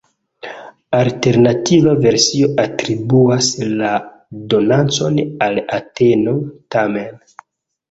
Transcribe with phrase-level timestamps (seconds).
[0.99, 3.51] Alternativa versio atribuas
[3.83, 3.93] la
[4.55, 6.37] donacon al Ateno,
[6.79, 7.25] tamen.